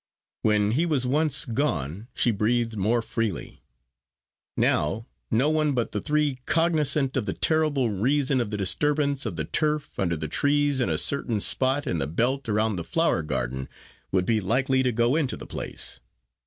When 0.41 0.71
he 0.71 0.87
was 0.87 1.05
once 1.05 1.45
gone 1.45 2.07
she 2.15 2.31
breathed 2.31 2.75
more 2.75 3.03
freely. 3.03 3.61
Now, 4.57 5.05
no 5.29 5.51
one 5.51 5.73
but 5.73 5.91
the 5.91 6.01
three 6.01 6.39
cognisant 6.47 7.15
of 7.15 7.27
the 7.27 7.35
terrible 7.35 7.91
reason 7.91 8.41
of 8.41 8.49
the 8.49 8.57
disturbance 8.57 9.27
of 9.27 9.35
the 9.35 9.45
turf 9.45 9.99
under 9.99 10.15
the 10.17 10.27
trees 10.27 10.79
in 10.81 10.89
a 10.89 10.97
certain 10.97 11.39
spot 11.39 11.85
in 11.85 11.99
the 11.99 12.07
belt 12.07 12.47
round 12.47 12.79
the 12.79 12.83
flower 12.83 13.21
garden, 13.21 13.69
would 14.11 14.25
be 14.25 14.41
likely 14.41 14.81
to 14.81 14.91
go 14.91 15.15
into 15.15 15.37
the 15.37 15.45
place. 15.45 15.99